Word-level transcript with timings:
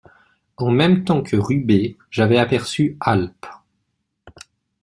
En 0.57 0.71
même 0.71 1.03
temps 1.03 1.21
que 1.21 1.35
Rubé 1.35 1.95
j'avais 2.09 2.39
aperçu 2.39 2.97
Alp. 3.01 3.45